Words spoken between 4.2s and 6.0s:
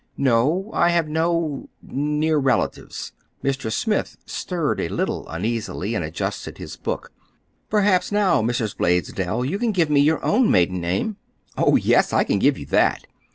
stirred a little uneasily,